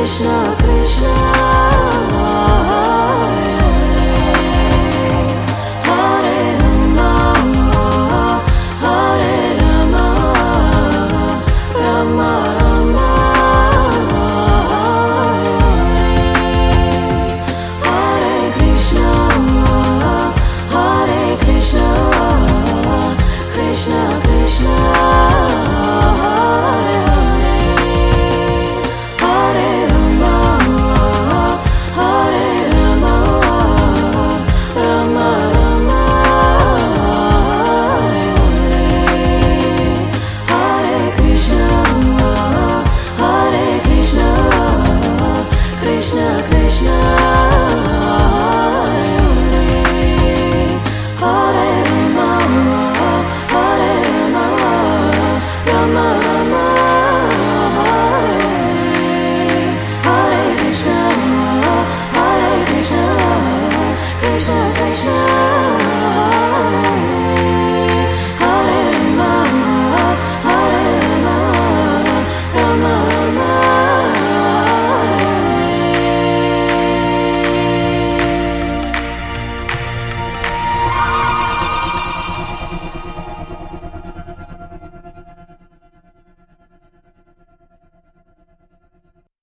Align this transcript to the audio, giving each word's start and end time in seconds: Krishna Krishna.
Krishna 0.00 0.56
Krishna. 0.58 1.39